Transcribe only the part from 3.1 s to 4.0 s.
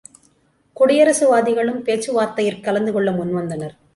முன்வந்தனர்.